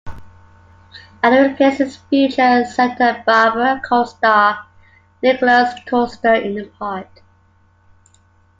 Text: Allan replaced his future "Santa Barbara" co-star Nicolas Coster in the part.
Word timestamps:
Allan 1.21 1.51
replaced 1.51 1.77
his 1.77 1.97
future 1.97 2.65
"Santa 2.65 3.21
Barbara" 3.23 3.79
co-star 3.87 4.65
Nicolas 5.21 5.75
Coster 5.85 6.33
in 6.33 6.55
the 6.55 6.65
part. 6.79 7.21